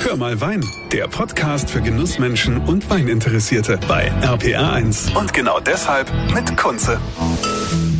[0.00, 5.14] Hör mal Wein, der Podcast für Genussmenschen und Weininteressierte bei RPR1.
[5.16, 7.00] Und genau deshalb mit Kunze.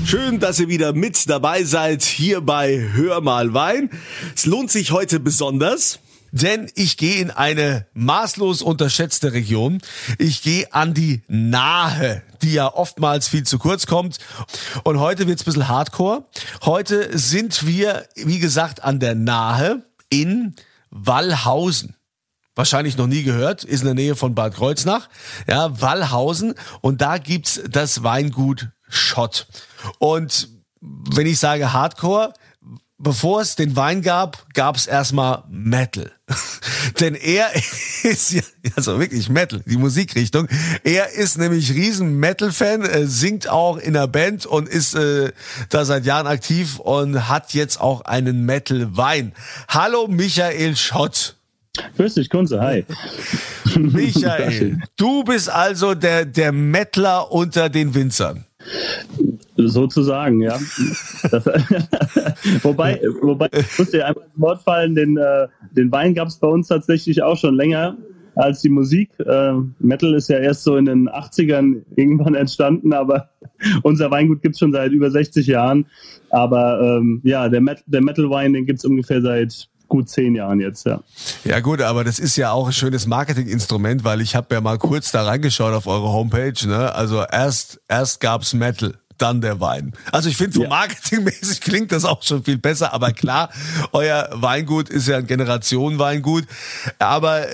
[0.04, 3.90] Schön, dass ihr wieder mit dabei seid hier bei Hör mal Wein.
[4.34, 5.98] Es lohnt sich heute besonders.
[6.30, 9.80] Denn ich gehe in eine maßlos unterschätzte Region.
[10.18, 14.18] Ich gehe an die Nahe, die ja oftmals viel zu kurz kommt.
[14.84, 16.26] Und heute wird's ein bisschen hardcore.
[16.64, 20.54] Heute sind wir, wie gesagt, an der Nahe in
[20.90, 21.96] Wallhausen.
[22.54, 25.08] Wahrscheinlich noch nie gehört, ist in der Nähe von Bad Kreuznach.
[25.46, 26.54] Ja, Wallhausen.
[26.80, 29.46] Und da gibt's das Weingut Schott.
[29.98, 30.48] Und
[30.80, 32.32] wenn ich sage Hardcore,
[32.98, 36.10] bevor es den Wein gab, gab es erstmal Metal.
[37.00, 37.54] Denn er
[38.02, 38.42] ist ja,
[38.76, 40.48] also wirklich Metal, die Musikrichtung.
[40.84, 45.32] Er ist nämlich riesen Metal-Fan, äh, singt auch in der Band und ist äh,
[45.70, 49.32] da seit Jahren aktiv und hat jetzt auch einen Metal-Wein.
[49.68, 51.36] Hallo Michael Schott.
[51.96, 52.84] Grüß dich, Kunze, hi.
[53.76, 58.47] Michael, du bist also der, der Mettler unter den Winzern.
[59.56, 60.58] Sozusagen, ja.
[61.30, 61.46] Das,
[62.62, 66.36] wobei, wobei, ich muss dir einmal ins Wort fallen, den, äh, den Wein gab es
[66.36, 67.96] bei uns tatsächlich auch schon länger
[68.36, 69.10] als die Musik.
[69.18, 73.30] Äh, Metal ist ja erst so in den 80ern irgendwann entstanden, aber
[73.82, 75.86] unser Weingut gibt's schon seit über 60 Jahren.
[76.30, 80.86] Aber ähm, ja, der, Met der Metal-Wein, den gibt's ungefähr seit gut zehn Jahren jetzt,
[80.86, 81.00] ja.
[81.44, 84.78] Ja gut, aber das ist ja auch ein schönes Marketinginstrument, weil ich habe ja mal
[84.78, 86.66] kurz da reingeschaut auf eure Homepage.
[86.66, 86.94] Ne?
[86.94, 89.92] Also erst erst gab's Metal dann der Wein.
[90.12, 90.68] Also ich finde, so ja.
[90.68, 93.50] marketingmäßig klingt das auch schon viel besser, aber klar,
[93.92, 96.44] euer Weingut ist ja ein Generationenweingut.
[96.98, 97.46] Aber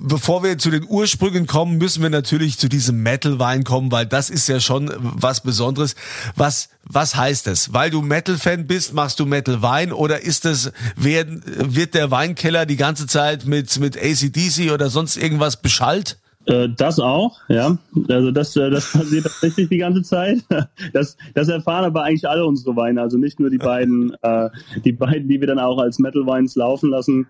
[0.00, 4.30] bevor wir zu den Ursprüngen kommen, müssen wir natürlich zu diesem Metal-Wein kommen, weil das
[4.30, 5.94] ist ja schon was Besonderes.
[6.34, 7.72] Was, was heißt es?
[7.72, 12.76] Weil du Metal-Fan bist, machst du Metal-Wein oder ist es, werden, wird der Weinkeller die
[12.76, 16.18] ganze Zeit mit, mit ACDC oder sonst irgendwas beschallt?
[16.46, 17.76] Äh, das auch, ja.
[18.08, 20.38] Also das, äh, das passiert tatsächlich die ganze Zeit.
[20.92, 24.48] Das, das erfahren aber eigentlich alle unsere Weine, also nicht nur die beiden, äh,
[24.84, 27.26] die beiden, die wir dann auch als Metal Wines laufen lassen.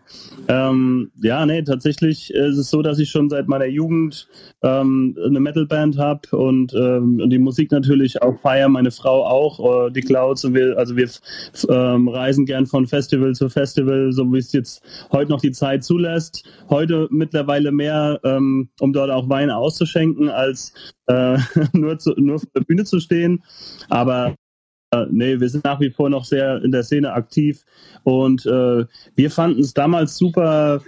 [0.48, 4.28] Ähm, ja, nee, tatsächlich ist es so, dass ich schon seit meiner Jugend
[4.62, 9.90] ähm, eine Metal-Band habe und, ähm, die Musik natürlich auch feiern, meine Frau auch, äh,
[9.90, 11.08] die Clouds und wir, also wir
[11.68, 15.84] ähm, reisen gern von Festival zu Festival, so wie es jetzt heute noch die Zeit
[15.84, 16.44] zulässt.
[16.68, 20.72] Heute mittlerweile mehr, ähm, um dort auch Wein auszuschenken, als
[21.06, 21.38] äh,
[21.72, 23.42] nur, zu, nur vor der Bühne zu stehen.
[23.88, 24.34] Aber
[24.92, 27.64] äh, nee, wir sind nach wie vor noch sehr in der Szene aktiv
[28.04, 28.84] und äh,
[29.14, 30.80] wir fanden es damals super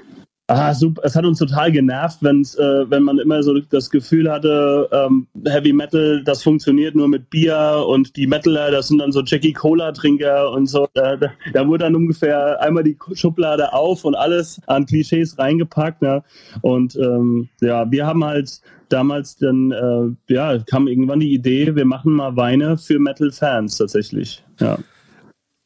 [0.51, 1.03] Ah, super.
[1.05, 5.27] Es hat uns total genervt, wenn's, äh, wenn man immer so das Gefühl hatte, ähm,
[5.47, 9.53] Heavy Metal, das funktioniert nur mit Bier und die Metaler, das sind dann so Jackie
[9.53, 10.89] Cola Trinker und so.
[10.95, 16.01] Da, da, da wurde dann ungefähr einmal die Schublade auf und alles an Klischees reingepackt.
[16.01, 16.23] Ne?
[16.63, 21.85] Und ähm, ja, wir haben halt damals dann, äh, ja, kam irgendwann die Idee, wir
[21.85, 24.43] machen mal Weine für Metal-Fans tatsächlich.
[24.61, 24.79] Ja.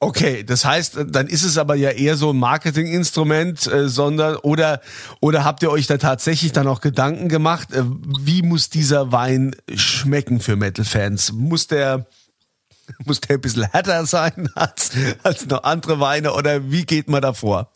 [0.05, 4.81] Okay, das heißt, dann ist es aber ja eher so ein Marketinginstrument, äh, sondern oder
[5.21, 7.85] oder habt ihr euch da tatsächlich dann auch Gedanken gemacht, äh,
[8.19, 11.31] wie muss dieser Wein schmecken für Metal-Fans?
[11.35, 12.07] Muss der
[13.05, 14.91] muss der ein bisschen härter sein als,
[15.23, 17.71] als noch andere Weine oder wie geht man da vor?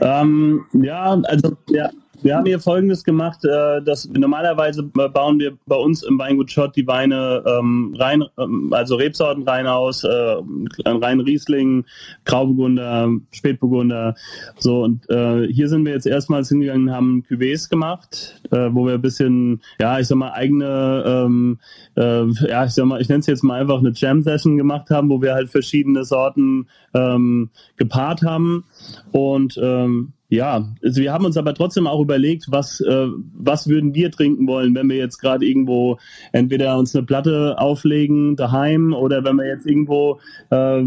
[0.00, 1.90] Ähm, ja, also ja,
[2.22, 6.76] wir haben hier Folgendes gemacht, äh, dass normalerweise bauen wir bei uns im Weingut Schott
[6.76, 10.36] die Weine ähm, rein, ähm, also Rebsorten rein aus, äh,
[10.84, 11.84] rein Riesling,
[12.24, 14.14] Grauburgunder, Spätburgunder,
[14.58, 18.94] so und äh, hier sind wir jetzt erstmals hingegangen, haben Cuvées gemacht, äh, wo wir
[18.94, 21.58] ein bisschen, ja, ich sag mal eigene, ähm,
[21.96, 24.90] äh, ja, ich sag mal, ich nenne es jetzt mal einfach eine Jam Session gemacht
[24.90, 28.64] haben, wo wir halt verschiedene Sorten ähm, gepaart haben.
[29.12, 33.94] Und ähm, ja, also wir haben uns aber trotzdem auch überlegt, was, äh, was würden
[33.94, 35.98] wir trinken wollen, wenn wir jetzt gerade irgendwo
[36.32, 40.18] entweder uns eine Platte auflegen daheim oder wenn wir jetzt irgendwo
[40.50, 40.82] äh,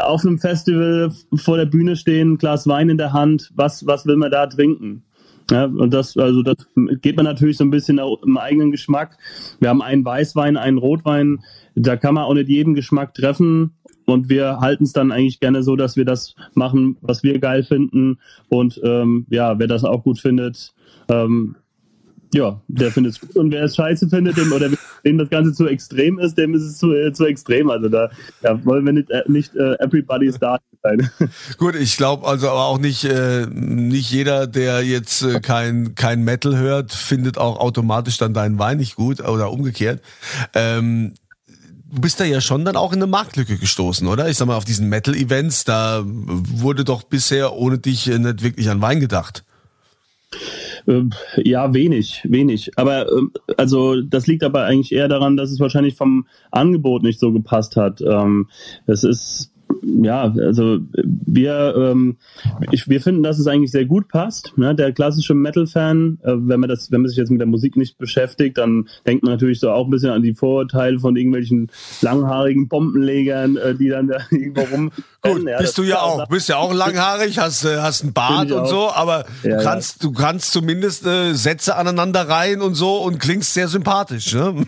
[0.00, 4.16] auf einem Festival vor der Bühne stehen, Glas Wein in der Hand, was, was will
[4.16, 5.04] man da trinken?
[5.50, 6.56] Ja, und das, also das
[7.02, 9.18] geht man natürlich so ein bisschen im eigenen Geschmack.
[9.60, 11.40] Wir haben einen Weißwein, einen Rotwein,
[11.74, 13.74] da kann man auch nicht jeden Geschmack treffen.
[14.06, 17.64] Und wir halten es dann eigentlich gerne so, dass wir das machen, was wir geil
[17.64, 18.18] finden.
[18.48, 20.74] Und ähm, ja, wer das auch gut findet,
[21.08, 21.56] ähm,
[22.34, 23.36] ja, der findet es gut.
[23.36, 24.68] Und wer es scheiße findet dem, oder
[25.04, 27.70] dem das Ganze zu extrem ist, dem ist es zu, äh, zu extrem.
[27.70, 28.10] Also da,
[28.42, 31.08] da wollen wir nicht, äh, nicht äh, everybody's dark sein.
[31.58, 36.24] Gut, ich glaube also aber auch nicht, äh, nicht jeder, der jetzt äh, kein, kein
[36.24, 40.02] Metal hört, findet auch automatisch dann deinen Wein nicht gut oder umgekehrt.
[40.54, 41.14] Ähm,
[42.00, 44.28] bist da ja schon dann auch in eine Marktlücke gestoßen, oder?
[44.28, 48.80] Ich sag mal, auf diesen Metal-Events, da wurde doch bisher ohne dich nicht wirklich an
[48.80, 49.44] Wein gedacht.
[50.86, 52.72] Ähm, ja, wenig, wenig.
[52.76, 57.20] Aber ähm, also das liegt aber eigentlich eher daran, dass es wahrscheinlich vom Angebot nicht
[57.20, 58.00] so gepasst hat.
[58.02, 58.48] Ähm,
[58.86, 62.16] es ist ja, also wir, ähm,
[62.70, 64.52] ich, wir finden, dass es eigentlich sehr gut passt.
[64.56, 64.74] Ne?
[64.74, 67.98] Der klassische Metal-Fan, äh, wenn man das, wenn man sich jetzt mit der Musik nicht
[67.98, 71.70] beschäftigt, dann denkt man natürlich so auch ein bisschen an die Vorurteile von irgendwelchen
[72.00, 74.90] langhaarigen Bombenlegern, äh, die dann da irgendwo rum.
[75.24, 78.52] Gut, ja, bist du ja auch, bist ja auch langhaarig, hast, äh, hast einen Bart
[78.52, 78.68] und auch.
[78.68, 80.08] so, aber ja, du kannst, ja.
[80.08, 84.34] du kannst zumindest äh, Sätze aneinander reihen und so und klingst sehr sympathisch.
[84.34, 84.66] Ne?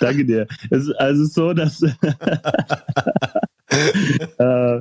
[0.00, 0.46] Danke dir.
[0.70, 1.80] Es, also so, dass
[4.38, 4.80] äh,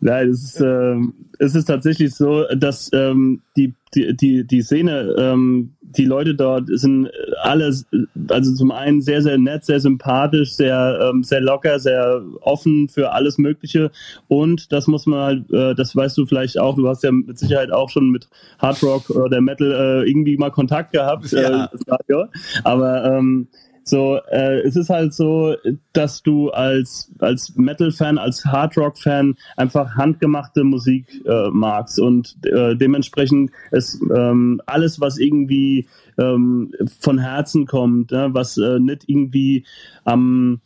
[0.00, 0.96] nein, es ist, äh,
[1.38, 6.68] es ist tatsächlich so, dass ähm, die, die, die, die Szene, ähm, die Leute dort
[6.68, 7.08] sind
[7.42, 7.86] alles,
[8.28, 13.12] also zum einen sehr, sehr nett, sehr sympathisch, sehr, ähm, sehr locker, sehr offen für
[13.12, 13.92] alles Mögliche.
[14.26, 17.38] Und das muss man halt, äh, das weißt du vielleicht auch, du hast ja mit
[17.38, 18.28] Sicherheit auch schon mit
[18.58, 21.30] Hard Rock oder Metal äh, irgendwie mal Kontakt gehabt.
[21.30, 21.70] Ja.
[22.08, 22.26] Äh,
[22.64, 23.46] aber ähm,
[23.84, 25.54] so, äh, es ist halt so,
[25.92, 33.50] dass du als, als Metal-Fan, als Hard-Rock-Fan einfach handgemachte Musik äh, magst und äh, dementsprechend
[33.70, 35.86] ist ähm, alles, was irgendwie
[36.18, 39.64] ähm, von Herzen kommt, ne, was äh, nicht irgendwie
[40.04, 40.60] am ähm,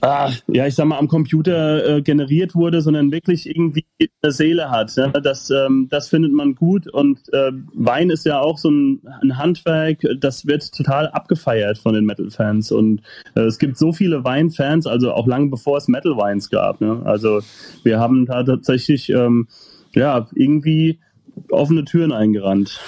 [0.00, 3.86] ah, ja, ich sag mal, am Computer äh, generiert wurde, sondern wirklich irgendwie
[4.22, 4.94] eine Seele hat.
[4.96, 5.08] Ja?
[5.08, 9.38] Das, ähm, das findet man gut und äh, Wein ist ja auch so ein, ein,
[9.38, 13.02] Handwerk, das wird total abgefeiert von den Metal-Fans und
[13.34, 16.80] äh, es gibt so viele Wein-Fans, also auch lange bevor es Metal-Weins gab.
[16.80, 17.02] Ne?
[17.04, 17.40] Also
[17.82, 19.48] wir haben da tatsächlich ähm,
[19.94, 21.00] ja irgendwie
[21.50, 22.80] offene Türen eingerannt.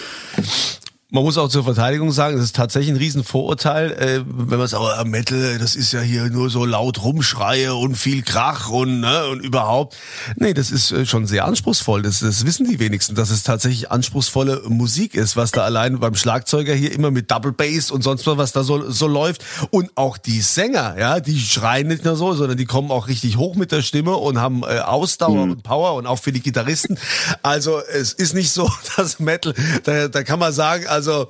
[1.13, 4.81] Man muss auch zur Verteidigung sagen, es ist tatsächlich ein Riesenvorurteil, äh, wenn man sagt,
[4.81, 9.27] oh, Metal, das ist ja hier nur so laut Rumschreie und viel Krach und, ne,
[9.27, 9.97] und überhaupt.
[10.37, 12.03] Nee, das ist äh, schon sehr anspruchsvoll.
[12.03, 16.15] Das, das wissen die wenigsten, dass es tatsächlich anspruchsvolle Musik ist, was da allein beim
[16.15, 19.45] Schlagzeuger hier immer mit Double Bass und sonst was, was da so, so läuft.
[19.71, 23.37] Und auch die Sänger, ja, die schreien nicht nur so, sondern die kommen auch richtig
[23.37, 25.53] hoch mit der Stimme und haben äh, Ausdauer mhm.
[25.53, 26.99] und Power und auch für die Gitarristen.
[27.43, 31.29] Also es ist nicht so, dass Metal, da, da kann man sagen, also also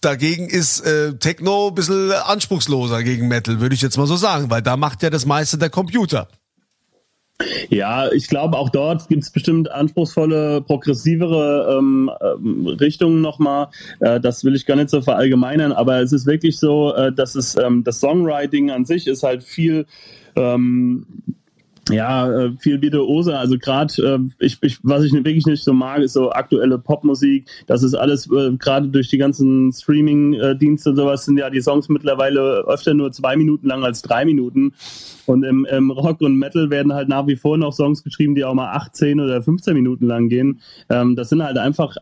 [0.00, 4.50] dagegen ist äh, Techno ein bisschen anspruchsloser gegen Metal, würde ich jetzt mal so sagen,
[4.50, 6.28] weil da macht ja das meiste der Computer.
[7.70, 13.68] Ja, ich glaube, auch dort gibt es bestimmt anspruchsvolle, progressivere ähm, ähm, Richtungen nochmal.
[14.00, 17.34] Äh, das will ich gar nicht so verallgemeinern, aber es ist wirklich so, äh, dass
[17.34, 19.86] es ähm, das Songwriting an sich ist halt viel
[20.36, 21.06] ähm,
[21.90, 23.36] ja, äh, viel Virtuose.
[23.36, 27.48] Also gerade, äh, ich, ich, was ich wirklich nicht so mag, ist so aktuelle Popmusik.
[27.66, 31.88] Das ist alles äh, gerade durch die ganzen Streaming-Dienste und sowas sind ja die Songs
[31.88, 34.74] mittlerweile öfter nur zwei Minuten lang als drei Minuten.
[35.26, 38.44] Und im, im Rock und Metal werden halt nach wie vor noch Songs geschrieben, die
[38.44, 40.60] auch mal 18 oder 15 Minuten lang gehen.
[40.88, 41.96] Ähm, das sind halt einfach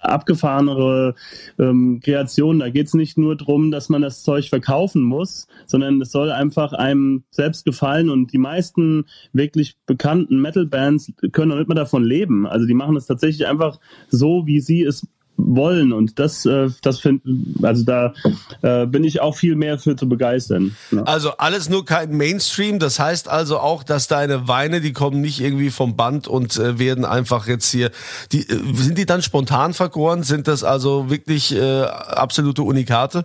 [0.00, 1.14] abgefahrenere
[1.58, 2.60] ähm, Kreationen.
[2.60, 6.30] Da geht es nicht nur darum, dass man das Zeug verkaufen muss, sondern es soll
[6.30, 8.10] einfach einem selbst gefallen.
[8.10, 12.46] Und die meisten wirklich bekannten Metal-Bands können nicht mehr davon leben.
[12.46, 13.78] Also die machen es tatsächlich einfach
[14.08, 17.22] so, wie sie es wollen und das äh, das finde
[17.62, 18.14] also da
[18.62, 20.76] äh, bin ich auch viel mehr für zu begeistern.
[20.90, 21.02] Ja.
[21.02, 25.40] Also alles nur kein Mainstream, das heißt also auch, dass deine Weine, die kommen nicht
[25.40, 27.90] irgendwie vom Band und äh, werden einfach jetzt hier
[28.32, 33.24] die äh, sind die dann spontan vergoren, sind das also wirklich äh, absolute Unikate?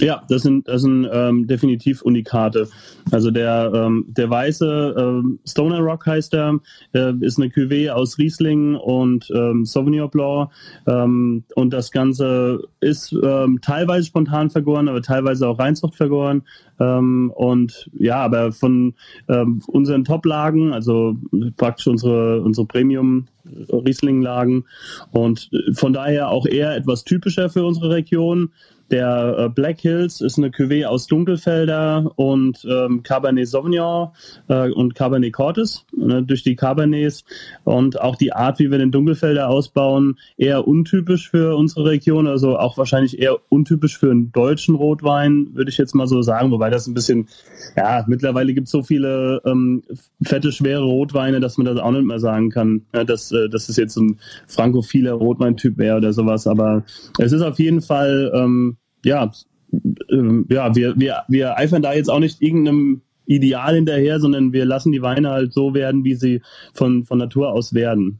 [0.00, 2.68] Ja, das sind, das sind ähm, definitiv Unikate.
[3.10, 6.58] Also der, ähm, der weiße ähm, Stoner Rock heißt er,
[6.94, 10.50] äh, ist eine Cuvée aus Riesling und ähm, Sauvignon Blanc.
[10.86, 16.42] Ähm, und das Ganze ist ähm, teilweise spontan vergoren, aber teilweise auch Reinzucht vergoren.
[16.78, 18.94] Ähm, und ja, aber von
[19.28, 21.16] ähm, unseren Top-Lagen, also
[21.56, 24.64] praktisch unsere, unsere Premium Riesling-Lagen
[25.12, 28.52] und von daher auch eher etwas typischer für unsere Region.
[28.90, 34.08] Der äh, Black Hills ist eine Cuvée aus Dunkelfelder und ähm, Cabernet Sauvignon
[34.48, 37.24] äh, und Cabernet Cortes ne, durch die Cabernets.
[37.64, 42.58] Und auch die Art, wie wir den Dunkelfelder ausbauen, eher untypisch für unsere Region, also
[42.58, 46.70] auch wahrscheinlich eher untypisch für einen deutschen Rotwein, würde ich jetzt mal so sagen, wobei
[46.70, 47.28] das ein bisschen,
[47.76, 49.82] ja, mittlerweile gibt es so viele ähm,
[50.22, 53.68] fette, schwere Rotweine, dass man das auch nicht mehr sagen kann, ja, dass, äh, dass
[53.68, 54.18] es jetzt ein
[54.48, 56.82] frankophiler Rotweintyp wäre oder sowas, aber
[57.18, 59.30] es ist auf jeden Fall ähm, ja,
[59.72, 64.64] äh, ja, wir, wir, wir eifern da jetzt auch nicht irgendeinem Ideal hinterher, sondern wir
[64.64, 66.42] lassen die Weine halt so werden, wie sie
[66.74, 68.18] von, von Natur aus werden.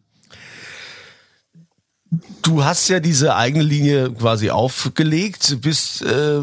[2.43, 6.41] Du hast ja diese eigene Linie quasi aufgelegt, bist äh,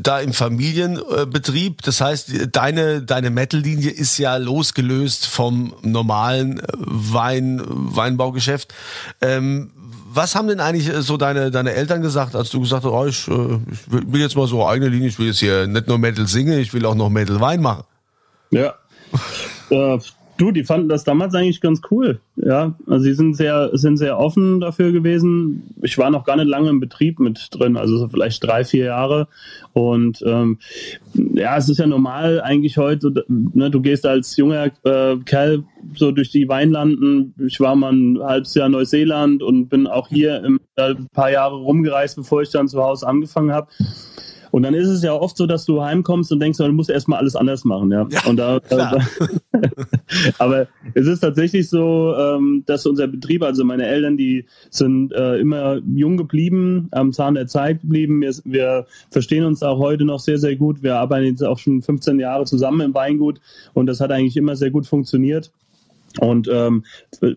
[0.00, 1.82] da im Familienbetrieb.
[1.82, 8.72] Das heißt, deine deine Metal-Linie ist ja losgelöst vom normalen Wein Weinbaugeschäft.
[9.20, 9.72] Ähm,
[10.12, 13.28] was haben denn eigentlich so deine, deine Eltern gesagt, als du gesagt hast, oh, ich,
[13.28, 16.58] ich will jetzt mal so eigene Linie, ich will jetzt hier nicht nur Metal singen,
[16.58, 17.84] ich will auch noch Metal Wein machen?
[18.50, 18.74] Ja.
[19.70, 19.98] äh,
[20.40, 22.18] Du, die fanden das damals eigentlich ganz cool.
[22.36, 25.74] Ja, also sie sind sehr, sind sehr offen dafür gewesen.
[25.82, 28.86] Ich war noch gar nicht lange im Betrieb mit drin, also so vielleicht drei, vier
[28.86, 29.28] Jahre.
[29.74, 30.56] Und ähm,
[31.34, 36.10] ja, es ist ja normal eigentlich heute, ne, du gehst als junger äh, Kerl so
[36.10, 37.34] durch die Weinlanden.
[37.46, 41.30] Ich war mal ein halbes Jahr Neuseeland und bin auch hier im, äh, ein paar
[41.30, 43.68] Jahre rumgereist, bevor ich dann zu Hause angefangen habe.
[44.52, 47.18] Und dann ist es ja oft so, dass du heimkommst und denkst, du musst erstmal
[47.18, 48.06] alles anders machen, ja.
[48.10, 48.98] ja und da, da
[50.38, 55.38] aber es ist tatsächlich so, ähm, dass unser Betrieb, also meine Eltern, die sind äh,
[55.38, 58.20] immer jung geblieben, am Zahn der Zeit geblieben.
[58.20, 60.82] Wir, wir verstehen uns auch heute noch sehr, sehr gut.
[60.82, 63.40] Wir arbeiten jetzt auch schon 15 Jahre zusammen im Weingut
[63.74, 65.50] und das hat eigentlich immer sehr gut funktioniert.
[66.18, 66.84] Und ähm,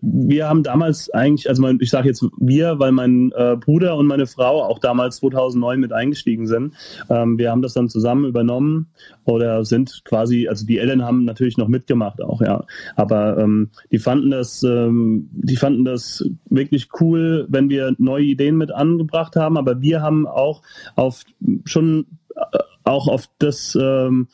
[0.02, 4.06] wir haben damals eigentlich, also mein, ich sage jetzt wir, weil mein äh, Bruder und
[4.06, 6.74] meine Frau auch damals 2009 mit eingestiegen sind.
[7.08, 8.88] Ähm, wir haben das dann zusammen übernommen
[9.24, 12.64] oder sind quasi, also die Eltern haben natürlich noch mitgemacht auch, ja.
[12.96, 18.56] Aber ähm, die fanden das, ähm, die fanden das wirklich cool, wenn wir neue Ideen
[18.56, 19.56] mit angebracht haben.
[19.56, 20.62] Aber wir haben auch
[20.96, 21.22] auf
[21.64, 24.28] schon äh, auch auf das ähm,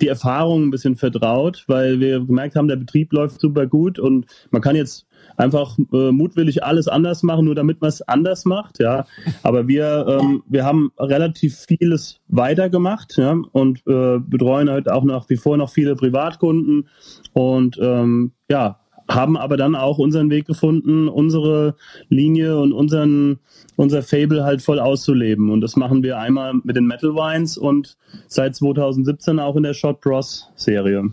[0.00, 4.26] die Erfahrung ein bisschen vertraut, weil wir gemerkt haben, der Betrieb läuft super gut und
[4.50, 5.06] man kann jetzt
[5.36, 9.06] einfach äh, mutwillig alles anders machen, nur damit man es anders macht, ja.
[9.42, 15.28] Aber wir, ähm, wir haben relativ vieles weitergemacht, ja, und äh, betreuen halt auch nach
[15.28, 16.88] wie vor noch viele Privatkunden
[17.32, 21.74] und ähm, ja, haben aber dann auch unseren Weg gefunden, unsere
[22.08, 23.38] Linie und unseren,
[23.76, 25.50] unser Fable halt voll auszuleben.
[25.50, 27.96] Und das machen wir einmal mit den Metal Wines und
[28.28, 31.10] seit 2017 auch in der Shot Bros Serie.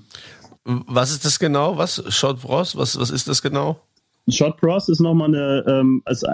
[0.65, 1.77] Was ist das genau?
[1.77, 2.03] Was?
[2.09, 2.77] Shot Bros?
[2.77, 3.81] Was, was ist das genau?
[4.27, 6.27] Shot Bros ist nochmal eine, ähm, also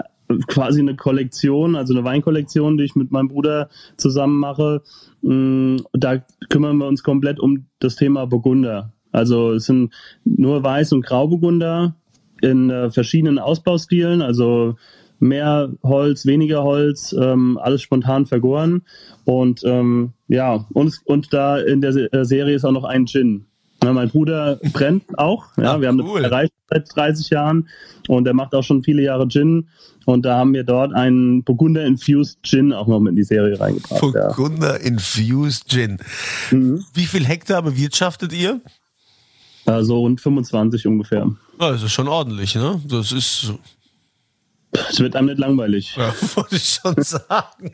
[0.48, 4.82] quasi eine Kollektion, also eine Weinkollektion, die ich mit meinem Bruder zusammen mache.
[5.22, 6.18] Mm, da
[6.50, 8.92] kümmern wir uns komplett um das Thema Burgunder.
[9.16, 9.94] Also es sind
[10.24, 11.96] nur Weiß- und Grauburgunder
[12.42, 14.76] in äh, verschiedenen Ausbaustilen, also
[15.18, 18.82] mehr Holz, weniger Holz, ähm, alles spontan vergoren.
[19.24, 23.46] Und ähm, ja, und, und da in der äh, Serie ist auch noch ein Gin.
[23.82, 25.46] Ja, mein Bruder brennt auch.
[25.56, 26.20] Ja, Ach, wir haben cool.
[26.20, 27.68] das erreicht seit 30 Jahren
[28.08, 29.68] und er macht auch schon viele Jahre Gin.
[30.04, 33.58] Und da haben wir dort einen Burgunder Infused Gin auch noch mit in die Serie
[33.58, 34.00] reingebracht.
[34.02, 34.86] Burgunder ja.
[34.86, 35.96] Infused Gin.
[36.50, 36.84] Mhm.
[36.92, 38.60] Wie viel Hektar bewirtschaftet ihr?
[39.66, 41.30] Äh, so rund 25 ungefähr.
[41.60, 42.80] Ja, das ist schon ordentlich, ne?
[42.86, 43.52] Das ist.
[44.90, 45.96] Es wird einem nicht langweilig.
[45.96, 47.72] Ja, wollte ich schon sagen.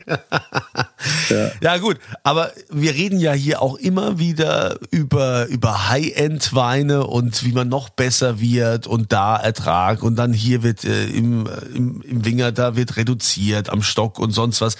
[1.29, 1.51] ja.
[1.61, 1.77] ja.
[1.77, 7.67] gut, aber wir reden ja hier auch immer wieder über, über High-End-Weine und wie man
[7.67, 12.53] noch besser wird und da Ertrag und dann hier wird äh, im, im, im Winger,
[12.53, 14.77] da wird reduziert am Stock und sonst was.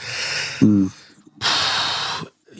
[0.62, 0.94] Mhm.
[1.40, 1.93] Puh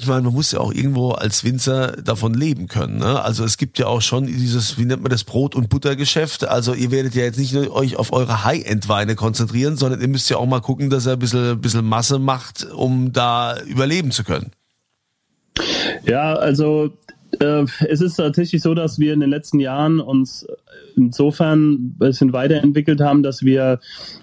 [0.04, 2.98] ich meine, man muss ja auch irgendwo als Winzer davon leben können.
[2.98, 3.22] Ne?
[3.22, 6.46] Also es gibt ja auch schon dieses, wie nennt man das, Brot- und Buttergeschäft.
[6.46, 10.30] Also ihr werdet ja jetzt nicht nur euch auf eure High-End-Weine konzentrieren, sondern ihr müsst
[10.30, 14.12] ja auch mal gucken, dass er ein bisschen, ein bisschen Masse macht, um da überleben
[14.12, 14.52] zu können.
[16.06, 16.92] Ja, also
[17.40, 20.46] äh, es ist tatsächlich so, dass wir in den letzten Jahren uns
[20.96, 23.80] insofern ein bisschen weiterentwickelt haben, dass wir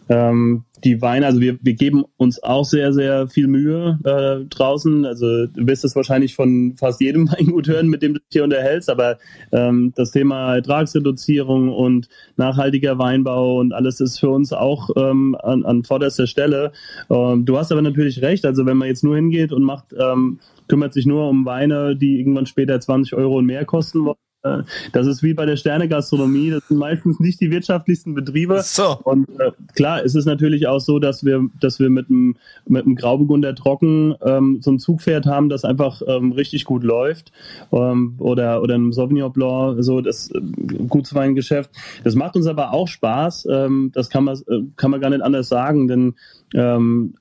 [0.08, 5.04] ähm, die Weine, also wir, wir geben uns auch sehr, sehr viel Mühe äh, draußen.
[5.04, 8.44] Also du wirst es wahrscheinlich von fast jedem Weingut hören, mit dem du dich hier
[8.44, 9.18] unterhältst, aber
[9.52, 15.64] ähm, das Thema Ertragsreduzierung und nachhaltiger Weinbau und alles ist für uns auch ähm, an,
[15.64, 16.72] an vorderster Stelle.
[17.10, 20.40] Ähm, du hast aber natürlich recht, also wenn man jetzt nur hingeht und macht, ähm,
[20.68, 25.06] kümmert sich nur um Weine, die irgendwann später 20 Euro und mehr kosten wollen, das
[25.06, 26.50] ist wie bei der Sterne-Gastronomie.
[26.50, 28.62] Das sind meistens nicht die wirtschaftlichsten Betriebe.
[28.62, 28.98] So.
[29.04, 32.86] Und äh, klar, es ist natürlich auch so, dass wir, dass wir mit einem mit
[32.86, 37.32] einem Grauburgunder Trocken ähm, so ein Zugpferd haben, das einfach ähm, richtig gut läuft.
[37.72, 40.40] Ähm, oder oder einem Sauvignon Blanc, so das äh,
[40.88, 41.70] Gutsweingeschäft.
[42.04, 43.46] Das macht uns aber auch Spaß.
[43.50, 46.14] Ähm, das kann man äh, kann man gar nicht anders sagen, denn
[46.54, 47.14] ähm,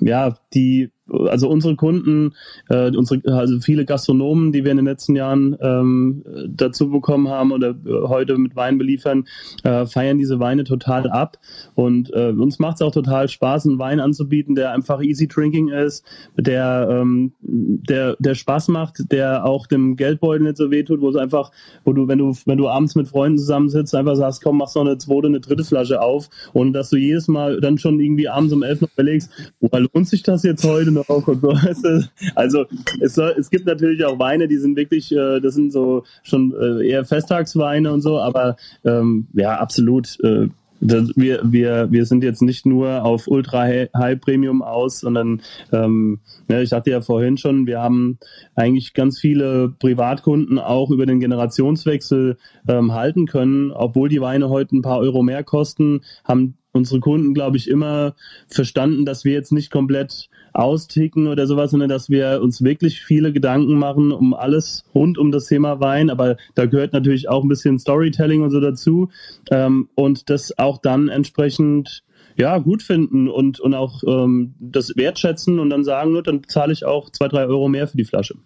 [0.00, 2.34] ja, die also unsere Kunden,
[2.68, 7.52] äh, unsere, also viele Gastronomen, die wir in den letzten Jahren ähm, dazu bekommen haben
[7.52, 7.74] oder
[8.08, 9.24] heute mit Wein beliefern,
[9.64, 11.38] äh, feiern diese Weine total ab.
[11.74, 15.68] Und äh, uns macht es auch total Spaß, einen Wein anzubieten, der einfach easy drinking
[15.68, 16.04] ist,
[16.36, 21.16] der, ähm, der, der Spaß macht, der auch dem Geldbeutel nicht so wehtut, wo es
[21.16, 21.50] einfach,
[21.84, 24.84] wo du, wenn du, wenn du abends mit Freunden zusammensitzt, einfach sagst, komm, machst noch
[24.84, 28.52] eine zweite, eine dritte Flasche auf und dass du jedes Mal dann schon irgendwie abends
[28.52, 31.50] um elf noch überlegst, woher lohnt sich das jetzt heute noch und so.
[32.34, 32.64] Also
[33.00, 36.54] es, soll, es gibt natürlich auch Weine, die sind wirklich, äh, das sind so schon
[36.54, 40.18] äh, eher Festtagsweine und so, aber ähm, ja, absolut.
[40.22, 40.48] Äh,
[40.80, 45.42] das, wir, wir, wir sind jetzt nicht nur auf Ultra High Premium aus, sondern
[45.72, 48.18] ähm, ja, ich sagte ja vorhin schon, wir haben
[48.54, 54.76] eigentlich ganz viele Privatkunden auch über den Generationswechsel ähm, halten können, obwohl die Weine heute
[54.76, 58.14] ein paar Euro mehr kosten, haben unsere Kunden, glaube ich, immer
[58.48, 63.32] verstanden, dass wir jetzt nicht komplett austicken oder sowas, sondern dass wir uns wirklich viele
[63.32, 66.10] Gedanken machen um alles rund um das Thema Wein.
[66.10, 69.10] Aber da gehört natürlich auch ein bisschen Storytelling und so dazu.
[69.50, 72.02] Ähm, und das auch dann entsprechend
[72.36, 76.72] ja, gut finden und, und auch ähm, das wertschätzen und dann sagen, nur, dann zahle
[76.72, 78.36] ich auch zwei, drei Euro mehr für die Flasche.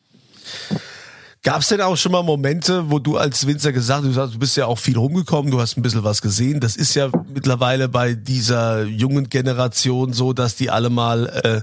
[1.44, 4.56] Gab es denn auch schon mal Momente, wo du als Winzer gesagt hast, du bist
[4.56, 6.58] ja auch viel rumgekommen, du hast ein bisschen was gesehen.
[6.58, 11.60] Das ist ja mittlerweile bei dieser jungen Generation so, dass die alle mal äh,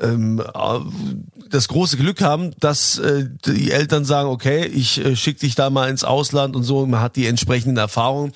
[0.00, 0.42] ähm,
[1.50, 5.70] das große Glück haben, dass äh, die Eltern sagen, okay, ich äh, schicke dich da
[5.70, 8.32] mal ins Ausland und so, man hat die entsprechenden Erfahrungen.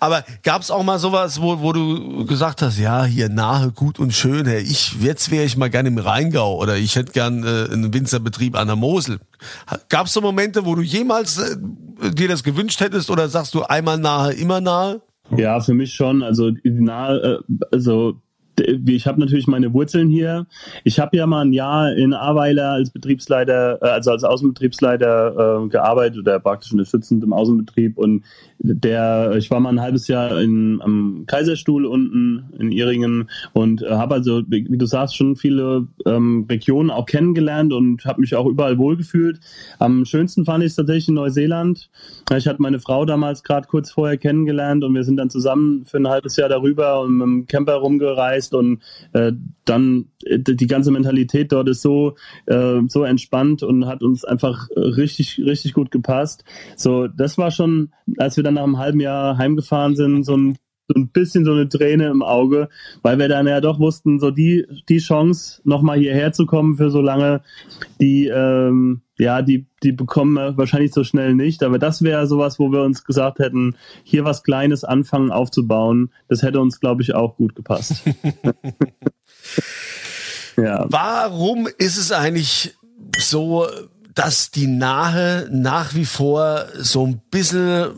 [0.00, 3.98] Aber gab es auch mal sowas, wo, wo du gesagt hast, ja, hier nahe, gut
[3.98, 7.44] und schön, hey, ich, jetzt wäre ich mal gern im Rheingau oder ich hätte gern
[7.44, 9.18] äh, einen Winzerbetrieb an der Mosel.
[9.88, 11.56] Gab es so Momente, wo du jemals äh,
[12.12, 15.00] dir das gewünscht hättest oder sagst du einmal nahe, immer nahe?
[15.36, 16.22] Ja, für mich schon.
[16.22, 18.20] Also nahe, äh, also
[18.58, 20.46] ich habe natürlich meine Wurzeln hier.
[20.84, 25.68] Ich habe ja mal ein Jahr in Aweiler als Betriebsleiter, äh, also als Außenbetriebsleiter äh,
[25.68, 28.24] gearbeitet oder praktisch unterstützend im Außenbetrieb und
[28.60, 33.90] der, ich war mal ein halbes Jahr in, am Kaiserstuhl unten in Iringen und äh,
[33.90, 38.46] habe also, wie, du sagst, schon viele ähm, Regionen auch kennengelernt und habe mich auch
[38.46, 39.40] überall wohlgefühlt.
[39.78, 41.88] Am schönsten fand ich es tatsächlich in Neuseeland.
[42.36, 45.98] Ich hatte meine Frau damals gerade kurz vorher kennengelernt und wir sind dann zusammen für
[45.98, 49.32] ein halbes Jahr darüber und mit dem Camper rumgereist und äh,
[49.64, 54.68] dann äh, die ganze Mentalität dort ist so äh, so entspannt und hat uns einfach
[54.74, 56.44] richtig richtig gut gepasst.
[56.76, 60.58] So, das war schon, als wir dann nach einem halben Jahr heimgefahren sind, so ein
[60.88, 62.68] so ein bisschen so eine Träne im Auge,
[63.02, 66.90] weil wir dann ja doch wussten, so die, die Chance, nochmal hierher zu kommen für
[66.90, 67.42] so lange,
[68.00, 71.62] die, ähm, ja, die, die bekommen wir wahrscheinlich so schnell nicht.
[71.62, 76.10] Aber das wäre sowas, wo wir uns gesagt hätten, hier was Kleines anfangen aufzubauen.
[76.28, 78.02] Das hätte uns, glaube ich, auch gut gepasst.
[80.56, 80.86] ja.
[80.88, 82.74] Warum ist es eigentlich
[83.18, 83.66] so,
[84.14, 87.90] dass die Nahe nach wie vor so ein bisschen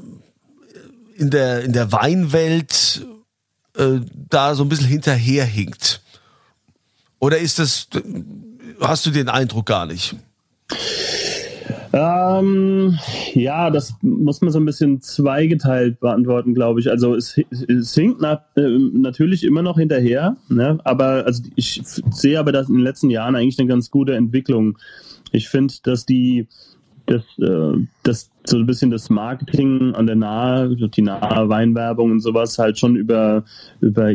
[1.21, 3.07] in der, in der Weinwelt
[3.77, 6.01] äh, da so ein bisschen hinterherhinkt?
[7.19, 7.89] Oder ist das,
[8.81, 10.17] hast du den Eindruck gar nicht?
[11.93, 12.99] Ähm,
[13.35, 16.89] ja, das muss man so ein bisschen zweigeteilt beantworten, glaube ich.
[16.89, 20.79] Also es, es hinkt na, äh, natürlich immer noch hinterher, ne?
[20.85, 24.79] aber also ich sehe aber das in den letzten Jahren eigentlich eine ganz gute Entwicklung.
[25.33, 26.47] Ich finde, dass die
[27.11, 32.21] dass, äh, dass so ein bisschen das Marketing an der nahe, die nahe Weinwerbung und
[32.21, 33.45] sowas halt schon über,
[33.81, 34.13] über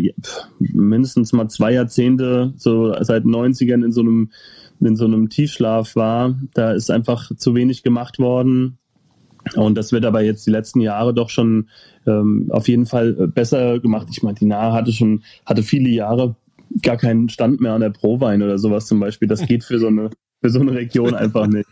[0.59, 4.31] mindestens mal zwei Jahrzehnte, so seit den 90ern in so einem,
[4.79, 6.35] in so einem Tiefschlaf war.
[6.53, 8.77] Da ist einfach zu wenig gemacht worden.
[9.55, 11.69] Und das wird aber jetzt die letzten Jahre doch schon
[12.07, 14.07] ähm, auf jeden Fall besser gemacht.
[14.09, 16.35] Ich meine, die Nahe hatte schon, hatte viele Jahre
[16.81, 19.27] gar keinen Stand mehr an der Prowein oder sowas zum Beispiel.
[19.27, 20.09] Das geht für so eine
[20.45, 21.67] für so eine Region einfach nicht.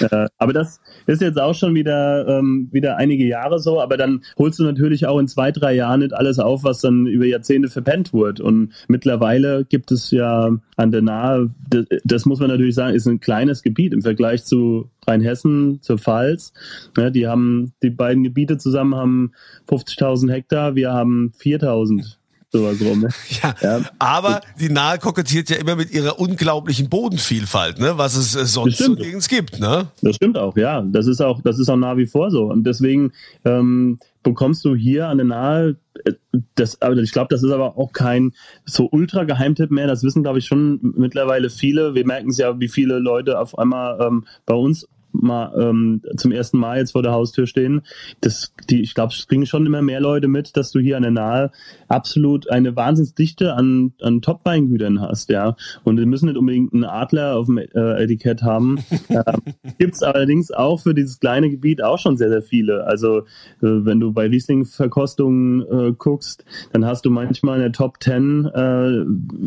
[0.00, 0.26] ja.
[0.38, 4.58] aber das ist jetzt auch schon wieder, ähm, wieder einige Jahre so, aber dann holst
[4.58, 8.12] du natürlich auch in zwei, drei Jahren nicht alles auf, was dann über Jahrzehnte verpennt
[8.12, 8.42] wurde.
[8.42, 13.06] Und mittlerweile gibt es ja an der Nahe, das, das muss man natürlich sagen, ist
[13.06, 16.52] ein kleines Gebiet im Vergleich zu Rheinhessen, zur Pfalz.
[16.98, 19.32] Ja, die haben, die beiden Gebiete zusammen haben
[19.68, 22.16] 50.000 Hektar, wir haben 4.000
[22.54, 23.00] sowas rum.
[23.00, 23.08] Ne?
[23.42, 27.98] Ja, ja, aber die Nahe kokettiert ja immer mit ihrer unglaublichen Bodenvielfalt, ne?
[27.98, 29.58] was es sonst so nirgends gibt.
[29.58, 29.88] Ne?
[30.02, 30.82] Das stimmt auch, ja.
[30.82, 32.44] Das ist auch, das ist auch nach wie vor so.
[32.44, 33.12] Und deswegen
[33.44, 36.12] ähm, bekommst du hier an der Nahe, äh,
[36.54, 38.32] das, aber ich glaube, das ist aber auch kein
[38.64, 39.86] so ultra Geheimtipp mehr.
[39.86, 41.94] Das wissen, glaube ich, schon mittlerweile viele.
[41.94, 46.32] Wir merken es ja, wie viele Leute auf einmal ähm, bei uns mal ähm, zum
[46.32, 47.82] ersten Mal jetzt vor der Haustür stehen.
[48.20, 51.02] Das, die, ich glaube, es kriegen schon immer mehr Leute mit, dass du hier an
[51.02, 51.50] der Nahe
[51.88, 55.56] absolut eine Wahnsinnsdichte an, an Top-Weingütern hast, ja.
[55.84, 58.78] Und wir müssen nicht unbedingt einen Adler auf dem äh, Etikett haben.
[59.08, 62.86] ähm, Gibt es allerdings auch für dieses kleine Gebiet auch schon sehr, sehr viele.
[62.86, 63.22] Also äh,
[63.60, 69.04] wenn du bei Riesling-Verkostungen äh, guckst, dann hast du manchmal in der Top 10 äh,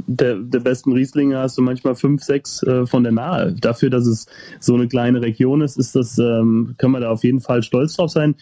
[0.08, 3.54] der, der besten Rieslinge hast du manchmal fünf, sechs äh, von der Nahe.
[3.54, 4.28] Dafür, dass es
[4.60, 7.96] so eine kleine Region ist, ist das, ähm, können wir da auf jeden Fall stolz
[7.96, 8.36] drauf sein.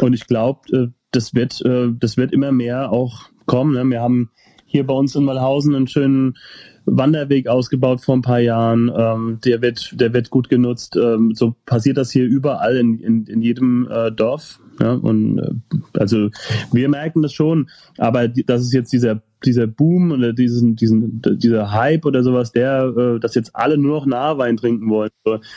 [0.00, 3.74] Und ich glaube, äh, das wird, äh, das wird immer mehr auch kommen.
[3.74, 3.84] Ne?
[3.90, 4.30] Wir haben
[4.66, 6.38] hier bei uns in Malhausen einen schönen
[6.84, 8.90] Wanderweg ausgebaut vor ein paar Jahren.
[8.96, 10.96] Ähm, der wird, der wird gut genutzt.
[10.96, 14.60] Ähm, so passiert das hier überall in, in, in jedem äh, Dorf.
[14.80, 14.94] Ja?
[14.94, 16.30] Und äh, also
[16.72, 21.20] wir merken das schon, aber die, das ist jetzt dieser dieser Boom oder diesen, diesen,
[21.20, 25.10] dieser Hype oder sowas, der, äh, dass jetzt alle nur noch Nahwein trinken wollen.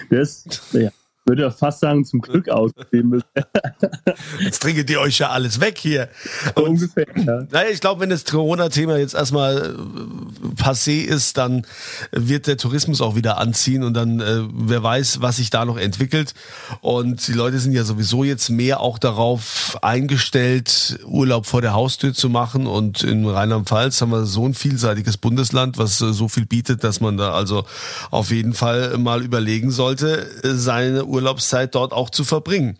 [0.09, 0.89] Das, ja,
[1.25, 3.21] würde ja fast sagen, zum Glück ausgeben
[4.39, 6.09] Jetzt trinket ihr euch ja alles weg hier.
[6.53, 7.47] Und, ungefähr, ja.
[7.49, 11.65] Naja, ich glaube, wenn das Corona-Thema jetzt erstmal äh, passé ist, dann
[12.11, 15.77] wird der Tourismus auch wieder anziehen und dann, äh, wer weiß, was sich da noch
[15.77, 16.33] entwickelt.
[16.81, 22.13] Und die Leute sind ja sowieso jetzt mehr auch darauf eingestellt, Urlaub vor der Haustür
[22.13, 22.67] zu machen.
[22.67, 27.01] Und in Rheinland-Pfalz haben wir so ein vielseitiges Bundesland, was äh, so viel bietet, dass
[27.01, 27.65] man da also
[28.11, 32.77] auf jeden Fall mal überlegen sollte, seine Urlaubszeit dort auch zu verbringen.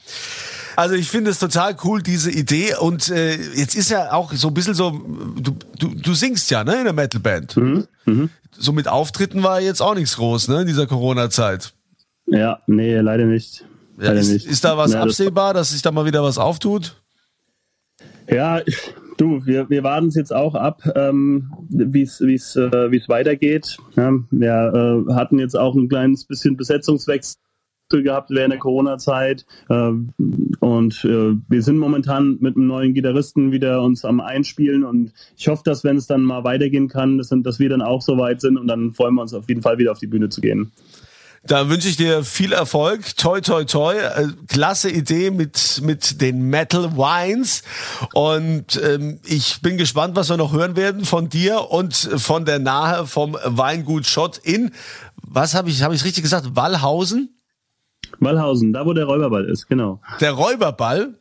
[0.75, 2.75] Also ich finde es total cool, diese Idee.
[2.79, 6.63] Und äh, jetzt ist ja auch so ein bisschen so, du, du, du singst ja,
[6.63, 7.55] ne, in der Metalband.
[7.57, 7.87] Mhm.
[8.05, 8.29] Mhm.
[8.51, 11.73] So mit Auftritten war jetzt auch nichts groß, ne, in dieser Corona-Zeit.
[12.27, 13.65] Ja, nee, leider nicht.
[13.99, 14.45] Ja, ist, nicht.
[14.45, 17.01] ist da was ja, absehbar, dass sich da mal wieder was auftut?
[18.29, 18.61] Ja,
[19.17, 23.77] du, wir, wir warten es jetzt auch ab, ähm, wie es äh, wie's weitergeht.
[23.95, 27.39] Ja, wir äh, hatten jetzt auch ein kleines bisschen Besetzungswechsel
[27.89, 29.45] gehabt während der Corona-Zeit.
[29.69, 30.09] Ähm,
[30.59, 35.47] und äh, wir sind momentan mit einem neuen Gitarristen wieder uns am Einspielen und ich
[35.47, 38.57] hoffe, dass wenn es dann mal weitergehen kann, dass, wir dann auch so weit sind
[38.57, 40.71] und dann freuen wir uns auf jeden Fall wieder auf die Bühne zu gehen.
[41.47, 43.15] Da wünsche ich dir viel Erfolg.
[43.17, 43.93] Toi, toi, toi.
[43.93, 47.61] Äh, klasse Idee mit, mit den Metal Wines.
[48.13, 52.57] Und ähm, ich bin gespannt, was wir noch hören werden von dir und von der
[52.57, 54.71] Nahe vom Weingut Schott in,
[55.21, 57.35] was habe ich, habe ich richtig gesagt, Wallhausen?
[58.19, 59.99] Wallhausen, da wo der Räuberball ist, genau.
[60.19, 61.13] Der Räuberball?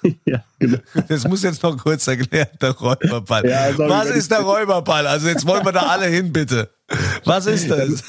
[0.24, 0.78] ja, genau.
[1.08, 3.48] Das muss jetzt noch kurz erklären, der Räuberball.
[3.48, 5.06] Ja, Was ist der Räuberball?
[5.06, 6.70] Also jetzt wollen wir da alle hin, bitte.
[7.24, 8.02] Was ist das?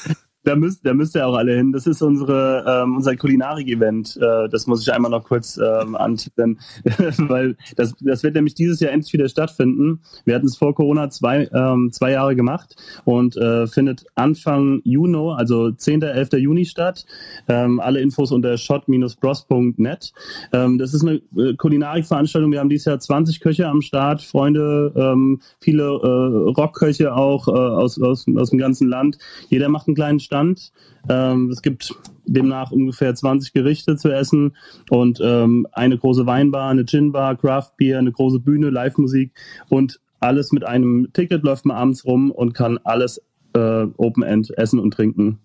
[0.44, 1.72] Da müsst, da müsst ihr auch alle hin.
[1.72, 4.18] Das ist unsere, ähm, unser Kulinarik-Event.
[4.18, 6.60] Äh, das muss ich einmal noch kurz ähm, antippen,
[7.18, 10.00] weil das, das wird nämlich dieses Jahr endlich wieder stattfinden.
[10.26, 15.32] Wir hatten es vor Corona zwei, ähm, zwei Jahre gemacht und äh, findet Anfang Juni,
[15.34, 16.02] also 10.
[16.02, 16.32] 11.
[16.34, 17.06] Juni statt.
[17.48, 20.12] Ähm, alle Infos unter shot-bros.net.
[20.52, 22.52] Ähm, das ist eine äh, Kulinarik-Veranstaltung.
[22.52, 27.52] Wir haben dieses Jahr 20 Köche am Start, Freunde, ähm, viele äh, Rockköche auch äh,
[27.52, 29.18] aus, aus, aus dem ganzen Land.
[29.48, 30.72] Jeder macht einen kleinen Stand Stand.
[31.08, 31.94] Ähm, es gibt
[32.26, 34.56] demnach ungefähr 20 Gerichte zu essen
[34.90, 39.30] und ähm, eine große Weinbar, eine Ginbar, Craft Beer, eine große Bühne, Live-Musik
[39.68, 43.20] und alles mit einem Ticket läuft man abends rum und kann alles
[43.54, 45.38] äh, Open End essen und trinken.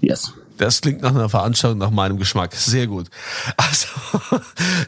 [0.00, 0.32] Yes.
[0.58, 2.52] Das klingt nach einer Veranstaltung nach meinem Geschmack.
[2.52, 3.06] Sehr gut.
[3.56, 3.86] Also,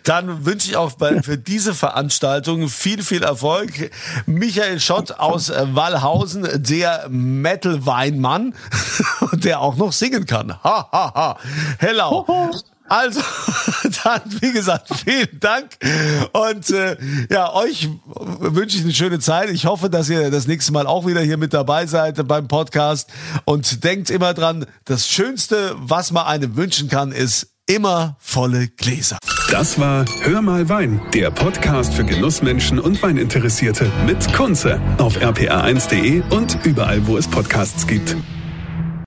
[0.03, 3.93] dann wünsche ich auch bei, für diese Veranstaltung viel, viel Erfolg.
[4.27, 8.55] Michael Schott aus Wallhausen, der Metal-Weinmann,
[9.33, 10.53] der auch noch singen kann.
[10.65, 11.39] Ha, ha, ha.
[11.79, 12.27] Hello.
[12.89, 13.21] Also,
[14.03, 15.79] dann, wie gesagt, vielen Dank.
[16.33, 16.97] Und äh,
[17.31, 17.89] ja, euch
[18.39, 19.51] wünsche ich eine schöne Zeit.
[19.51, 23.11] Ich hoffe, dass ihr das nächste Mal auch wieder hier mit dabei seid beim Podcast.
[23.45, 29.19] Und denkt immer dran, das Schönste, was man einem wünschen kann, ist immer volle Gläser.
[29.51, 36.23] Das war Hör mal Wein, der Podcast für Genussmenschen und Weininteressierte mit Kunze auf rpa1.de
[36.31, 38.17] und überall, wo es Podcasts gibt.